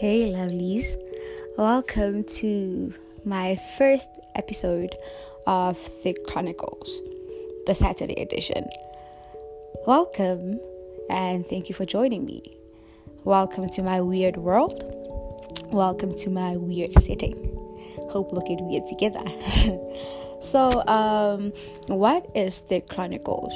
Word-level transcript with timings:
Hey, 0.00 0.32
lovelies. 0.32 0.96
Welcome 1.58 2.24
to 2.38 2.94
my 3.26 3.60
first 3.76 4.08
episode 4.34 4.96
of 5.46 5.76
The 6.02 6.16
Chronicles, 6.26 7.02
the 7.66 7.74
Saturday 7.74 8.14
edition. 8.14 8.66
Welcome 9.86 10.58
and 11.10 11.46
thank 11.46 11.68
you 11.68 11.74
for 11.74 11.84
joining 11.84 12.24
me. 12.24 12.42
Welcome 13.24 13.68
to 13.68 13.82
my 13.82 14.00
weird 14.00 14.38
world. 14.38 14.82
Welcome 15.66 16.14
to 16.14 16.30
my 16.30 16.56
weird 16.56 16.94
setting. 16.94 17.34
Hope 18.08 18.32
we'll 18.32 18.40
get 18.40 18.58
weird 18.62 18.86
together. 18.86 19.22
so, 20.40 20.82
um, 20.88 21.52
what 21.88 22.26
is 22.34 22.60
The 22.70 22.80
Chronicles? 22.80 23.52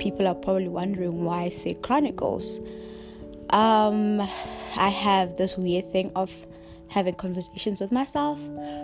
People 0.00 0.26
are 0.26 0.34
probably 0.34 0.66
wondering 0.66 1.22
why 1.22 1.50
The 1.62 1.74
Chronicles. 1.74 2.58
Um, 3.50 4.20
I 4.76 4.90
have 4.90 5.36
this 5.36 5.56
weird 5.56 5.90
thing 5.90 6.12
of 6.14 6.46
having 6.88 7.14
conversations 7.14 7.80
with 7.80 7.90
myself, 7.92 8.38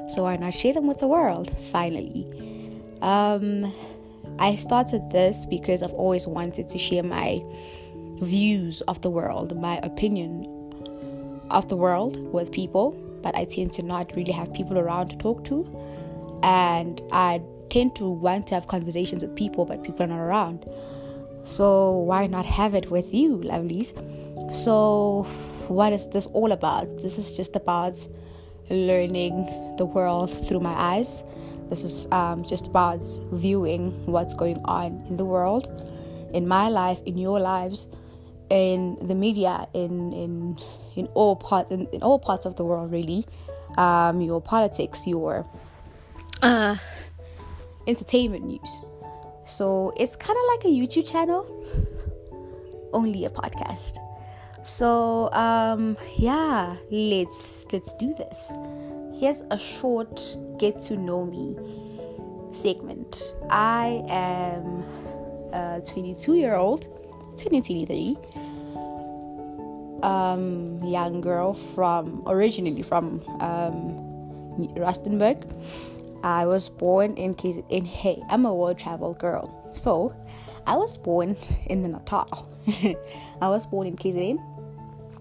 so 0.09 0.23
why 0.23 0.37
not 0.37 0.55
share 0.55 0.73
them 0.73 0.87
with 0.87 0.99
the 0.99 1.07
world? 1.07 1.55
Finally, 1.71 2.27
um, 3.03 3.73
I 4.39 4.57
started 4.57 5.11
this 5.11 5.47
because 5.47 5.83
I've 5.83 5.93
always 5.93 6.27
wanted 6.27 6.69
to 6.69 6.79
share 6.79 7.03
my 7.03 7.43
views 8.21 8.81
of 8.83 9.03
the 9.03 9.11
world, 9.11 9.59
my 9.59 9.79
opinion 9.83 10.47
of 11.51 11.69
the 11.69 11.77
world 11.77 12.17
with 12.33 12.51
people, 12.51 12.93
but 13.23 13.37
I 13.37 13.45
tend 13.45 13.73
to 13.73 13.83
not 13.83 14.15
really 14.17 14.33
have 14.33 14.53
people 14.55 14.79
around 14.79 15.09
to 15.09 15.17
talk 15.19 15.45
to, 15.45 15.67
and 16.43 17.03
I 17.13 17.43
tend 17.69 17.97
to 17.97 18.09
want 18.09 18.47
to 18.49 18.55
have 18.55 18.67
conversations 18.67 19.23
with 19.23 19.35
people, 19.37 19.65
but 19.67 19.83
people 19.83 20.05
are 20.05 20.09
not 20.09 20.21
around. 20.21 20.65
So 21.45 21.99
why 21.99 22.27
not 22.27 22.47
have 22.47 22.75
it 22.75 22.91
with 22.91 23.13
you, 23.13 23.39
lovelies? 23.39 23.93
So, 24.53 25.27
what 25.69 25.93
is 25.93 26.09
this 26.09 26.27
all 26.29 26.53
about? 26.53 27.03
This 27.03 27.19
is 27.19 27.33
just 27.33 27.57
about 27.57 27.97
learning 28.71 29.47
the 29.77 29.85
world 29.85 30.31
through 30.31 30.61
my 30.61 30.75
eyes. 30.75 31.23
This 31.69 31.85
is 31.85 32.07
um, 32.13 32.45
just 32.45 32.67
about 32.67 33.03
viewing 33.33 34.07
what's 34.07 34.35
going 34.35 34.59
on 34.65 35.05
in 35.09 35.17
the 35.17 35.25
world, 35.25 35.69
in 36.33 36.47
my 36.47 36.69
life, 36.69 37.01
in 37.07 37.19
your 37.19 37.41
lives, 37.41 37.89
in 38.51 38.97
the 39.01 39.15
media, 39.15 39.67
in 39.73 40.13
in 40.13 40.59
in 40.97 41.07
all 41.15 41.37
parts 41.37 41.71
in, 41.71 41.87
in 41.93 42.03
all 42.03 42.19
parts 42.19 42.45
of 42.45 42.57
the 42.57 42.65
world, 42.65 42.93
really. 42.93 43.27
Um, 43.77 44.21
your 44.21 44.41
politics, 44.41 45.07
your 45.07 45.45
uh, 46.43 46.77
entertainment 47.87 48.45
news. 48.45 48.83
So 49.45 49.93
it's 49.97 50.17
kind 50.17 50.39
of 50.39 50.45
like 50.49 50.65
a 50.65 50.69
YouTube 50.69 51.11
channel, 51.11 51.45
only 52.93 53.25
a 53.25 53.31
podcast. 53.31 53.99
So 54.65 55.31
um, 55.33 55.99
yeah, 56.17 56.77
let's 56.91 57.67
let's 57.71 57.93
do 57.93 58.15
this. 58.15 58.51
Here's 59.15 59.43
a 59.51 59.59
short 59.59 60.21
get 60.59 60.79
to 60.89 60.97
know 60.97 61.27
me 61.27 61.55
segment. 62.53 63.35
I 63.51 64.03
am 64.09 64.83
a 65.53 65.83
22 65.87 66.35
year 66.35 66.55
old, 66.55 66.83
2023, 67.37 68.17
um, 70.03 70.83
young 70.83 71.21
girl 71.21 71.53
from 71.53 72.23
originally 72.27 72.83
from 72.83 73.21
um, 73.41 74.01
Rustenburg. 74.77 75.45
I 76.25 76.47
was 76.47 76.71
born 76.71 77.19
in 77.19 77.35
in 77.69 77.85
Hey, 77.85 78.23
I'm 78.31 78.47
a 78.47 78.55
world 78.55 78.79
travel 78.79 79.13
girl. 79.13 79.53
So 79.75 80.15
I 80.67 80.77
was 80.77 80.97
born 80.97 81.37
in 81.67 81.83
the 81.83 81.89
Natal. 81.89 82.49
I 83.41 83.49
was 83.49 83.67
born 83.67 83.87
in 83.87 83.97
KZN 83.97 84.39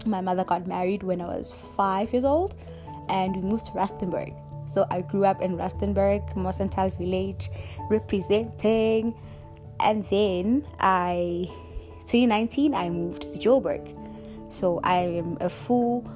my 0.06 0.22
mother 0.22 0.44
got 0.44 0.68
married 0.68 1.04
when 1.04 1.22
I 1.22 1.26
was 1.26 1.54
five 1.54 2.12
years 2.14 2.26
old 2.26 2.56
and 3.10 3.36
we 3.36 3.42
moved 3.42 3.66
to 3.68 3.72
Rustenburg. 3.74 4.34
So 4.68 4.86
I 4.90 5.02
grew 5.02 5.26
up 5.26 5.42
in 5.42 5.58
Rustenburg, 5.58 6.34
Mosenthal 6.36 6.98
village, 6.98 7.50
representing. 7.90 9.14
And 9.80 10.04
then 10.06 10.66
I, 10.80 11.50
2019, 12.02 12.74
I 12.74 12.90
moved 12.90 13.24
to 13.24 13.40
Joburg. 13.40 14.00
So 14.50 14.80
I 14.84 14.98
am 15.00 15.38
a 15.42 15.50
full 15.50 16.10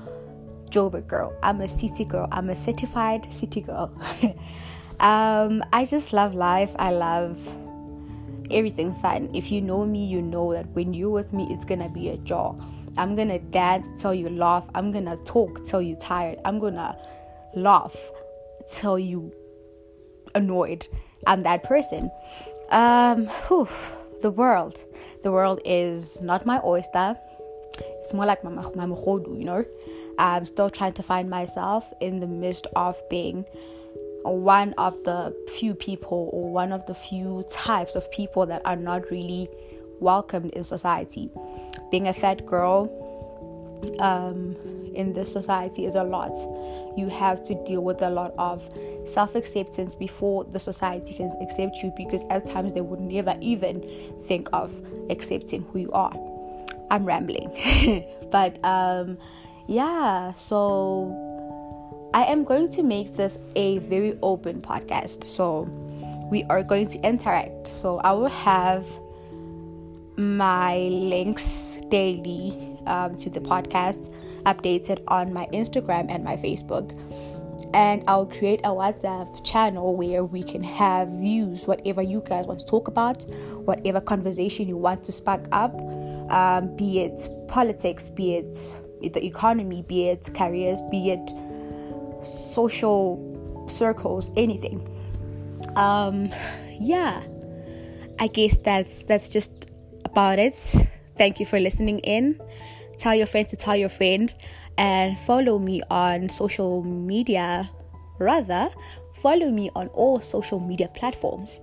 Joburg 0.69 1.07
girl. 1.07 1.33
I'm 1.43 1.59
a 1.61 1.67
city 1.67 2.05
girl. 2.05 2.27
I'm 2.31 2.49
a 2.49 2.55
certified 2.55 3.33
city 3.33 3.61
girl. 3.61 3.91
um, 4.99 5.63
I 5.73 5.85
just 5.89 6.13
love 6.13 6.33
life. 6.33 6.73
I 6.79 6.91
love 6.91 7.37
everything 8.51 8.93
fun. 8.95 9.29
If 9.33 9.51
you 9.51 9.61
know 9.61 9.85
me, 9.85 10.05
you 10.05 10.21
know 10.21 10.53
that 10.53 10.67
when 10.69 10.93
you're 10.93 11.09
with 11.09 11.33
me, 11.33 11.47
it's 11.49 11.65
gonna 11.65 11.89
be 11.89 12.09
a 12.09 12.17
jaw 12.17 12.55
I'm 12.97 13.15
gonna 13.15 13.37
dance 13.37 13.89
till 14.01 14.13
you 14.13 14.27
laugh. 14.29 14.67
I'm 14.73 14.91
gonna 14.91 15.17
talk 15.17 15.63
till 15.63 15.81
you're 15.81 15.97
tired. 15.97 16.39
I'm 16.43 16.59
gonna 16.59 16.97
laugh 17.53 17.95
till 18.67 18.97
you 18.97 19.31
annoyed. 20.33 20.87
I'm 21.27 21.43
that 21.43 21.63
person. 21.63 22.09
Um, 22.71 23.27
whew, 23.47 23.69
the 24.21 24.31
world. 24.31 24.83
The 25.23 25.31
world 25.31 25.61
is 25.63 26.21
not 26.21 26.45
my 26.45 26.59
oyster. 26.63 27.17
It's 28.01 28.13
more 28.13 28.25
like 28.25 28.43
my 28.43 28.49
my 28.49 28.85
you 28.85 29.43
know. 29.43 29.65
I'm 30.17 30.47
still 30.47 30.71
trying 30.71 30.93
to 30.93 31.03
find 31.03 31.29
myself 31.29 31.85
in 32.01 32.19
the 32.19 32.27
midst 32.27 32.65
of 32.75 32.97
being 33.09 33.45
one 34.23 34.73
of 34.73 35.03
the 35.03 35.35
few 35.57 35.73
people 35.73 36.29
or 36.33 36.51
one 36.51 36.71
of 36.71 36.85
the 36.85 36.95
few 36.95 37.45
types 37.51 37.95
of 37.95 38.09
people 38.11 38.45
that 38.45 38.61
are 38.65 38.75
not 38.75 39.09
really 39.09 39.49
welcomed 39.99 40.51
in 40.51 40.63
society 40.63 41.29
being 41.91 42.07
a 42.07 42.13
fat 42.13 42.45
girl 42.45 42.91
um, 43.99 44.55
in 44.95 45.13
this 45.13 45.31
society 45.31 45.85
is 45.85 45.95
a 45.95 46.03
lot. 46.03 46.31
You 46.97 47.09
have 47.09 47.45
to 47.47 47.55
deal 47.65 47.81
with 47.81 48.01
a 48.01 48.09
lot 48.09 48.33
of 48.37 48.67
self 49.05 49.35
acceptance 49.35 49.95
before 49.95 50.43
the 50.45 50.59
society 50.59 51.13
can 51.13 51.31
accept 51.41 51.77
you 51.77 51.93
because 51.95 52.25
at 52.29 52.45
times 52.45 52.73
they 52.73 52.81
would 52.81 52.99
never 52.99 53.37
even 53.41 53.87
think 54.23 54.49
of 54.53 54.73
accepting 55.09 55.63
who 55.71 55.79
you 55.79 55.91
are. 55.91 56.13
I'm 56.89 57.05
rambling, 57.05 57.51
but 58.31 58.63
um, 58.63 59.17
yeah, 59.67 60.33
so 60.35 61.26
I 62.13 62.23
am 62.23 62.43
going 62.43 62.71
to 62.71 62.83
make 62.83 63.15
this 63.15 63.37
a 63.55 63.79
very 63.79 64.17
open 64.21 64.61
podcast. 64.61 65.25
So 65.25 65.63
we 66.31 66.43
are 66.45 66.63
going 66.63 66.87
to 66.87 66.99
interact. 67.01 67.67
So 67.67 67.99
I 67.99 68.11
will 68.13 68.29
have 68.29 68.85
my 70.17 70.77
links 70.77 71.77
daily 71.89 72.77
um, 72.85 73.15
to 73.17 73.29
the 73.29 73.39
podcast 73.39 74.11
updated 74.45 75.03
on 75.07 75.33
my 75.33 75.47
Instagram 75.53 76.07
and 76.09 76.23
my 76.23 76.35
Facebook. 76.37 76.97
And 77.73 78.03
I'll 78.07 78.25
create 78.25 78.61
a 78.63 78.69
WhatsApp 78.69 79.43
channel 79.45 79.95
where 79.95 80.23
we 80.23 80.41
can 80.41 80.63
have 80.63 81.09
views, 81.09 81.67
whatever 81.67 82.01
you 82.01 82.23
guys 82.25 82.45
want 82.45 82.59
to 82.61 82.65
talk 82.65 82.87
about, 82.87 83.25
whatever 83.65 83.99
conversation 83.99 84.67
you 84.67 84.77
want 84.77 85.03
to 85.03 85.11
spark 85.11 85.47
up, 85.51 85.79
um, 86.31 86.75
be 86.77 87.01
it 87.01 87.27
politics, 87.47 88.09
be 88.09 88.35
it 88.35 89.13
the 89.13 89.23
economy, 89.23 89.83
be 89.83 90.07
it 90.07 90.29
careers, 90.33 90.81
be 90.89 91.11
it 91.11 91.31
social 92.21 93.65
circles, 93.67 94.31
anything. 94.35 94.87
Um, 95.75 96.31
yeah, 96.79 97.21
I 98.19 98.27
guess 98.27 98.57
that's 98.57 99.03
that's 99.03 99.29
just 99.29 99.71
about 100.05 100.39
it. 100.39 100.55
Thank 101.17 101.39
you 101.39 101.45
for 101.45 101.59
listening 101.59 101.99
in. 101.99 102.39
Tell 102.97 103.15
your 103.15 103.27
friend 103.27 103.47
to 103.49 103.55
tell 103.55 103.75
your 103.75 103.89
friend 103.89 104.33
and 104.77 105.17
follow 105.19 105.59
me 105.59 105.81
on 105.89 106.29
social 106.29 106.83
media. 106.83 107.69
Rather, 108.19 108.69
follow 109.15 109.49
me 109.49 109.69
on 109.75 109.87
all 109.89 110.21
social 110.21 110.59
media 110.59 110.87
platforms. 110.89 111.59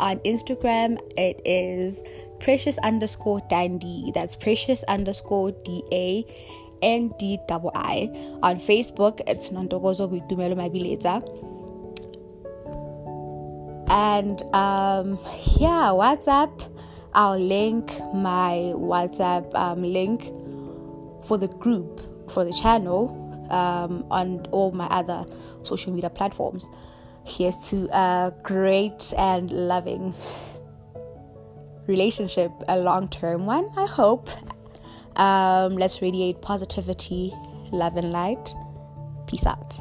On 0.00 0.18
Instagram, 0.20 0.98
it 1.16 1.40
is 1.44 2.02
precious 2.40 2.78
underscore 2.78 3.40
dandy. 3.48 4.10
That's 4.14 4.34
precious 4.34 4.82
underscore 4.84 5.52
D 5.52 5.82
A 6.82 6.94
N 6.94 7.12
D 7.18 7.38
double 7.48 7.72
I. 7.74 8.10
On 8.42 8.56
Facebook, 8.56 9.20
it's 9.26 9.50
Nondogozo 9.50 10.08
Dumelo 10.28 10.54
Mabileta. 10.54 11.22
And 13.88 14.42
um, 14.54 15.18
yeah, 15.58 15.92
WhatsApp 15.92 16.70
I'll 17.14 17.38
link 17.38 17.96
my 18.12 18.72
WhatsApp 18.74 19.54
um, 19.54 19.82
link 19.82 20.24
for 21.24 21.38
the 21.38 21.46
group, 21.46 22.00
for 22.30 22.44
the 22.44 22.52
channel 22.52 23.46
um, 23.50 24.04
on 24.10 24.46
all 24.50 24.72
my 24.72 24.86
other 24.86 25.24
social 25.62 25.92
media 25.92 26.10
platforms. 26.10 26.68
Here's 27.24 27.56
to 27.70 27.88
a 27.92 28.32
great 28.42 29.14
and 29.16 29.50
loving 29.50 30.14
relationship, 31.86 32.50
a 32.68 32.78
long 32.78 33.08
term 33.08 33.46
one, 33.46 33.70
I 33.76 33.86
hope. 33.86 34.28
Um, 35.16 35.76
let's 35.76 36.02
radiate 36.02 36.42
positivity, 36.42 37.32
love, 37.72 37.96
and 37.96 38.10
light. 38.10 38.54
Peace 39.26 39.46
out. 39.46 39.80